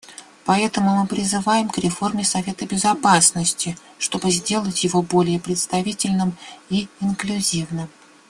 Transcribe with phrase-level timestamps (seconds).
[0.45, 6.35] Поэтому мы призываем к реформе Совета Безопасности, чтобы сделать его более представительным
[6.71, 7.87] и инклюзивным.